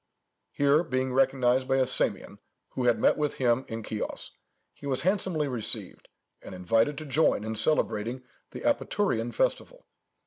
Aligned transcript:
Here 0.49 0.83
being 0.83 1.13
recognized 1.13 1.67
by 1.67 1.75
a 1.75 1.85
Samian, 1.85 2.39
who 2.69 2.85
had 2.85 2.97
met 2.97 3.17
with 3.17 3.35
him 3.35 3.65
in 3.67 3.83
Chios, 3.83 4.31
he 4.73 4.87
was 4.87 5.01
handsomely 5.03 5.47
received, 5.47 6.07
and 6.41 6.55
invited 6.55 6.97
to 6.97 7.05
join 7.05 7.43
in 7.43 7.53
celebrating 7.55 8.23
the 8.49 8.61
Apaturian 8.61 9.31
festival. 9.31 9.85